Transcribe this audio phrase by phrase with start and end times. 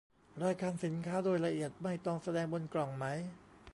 [0.43, 3.05] รายการสินค้าโดยละเอียดไม่ต้องแสดงบนกล่องไหม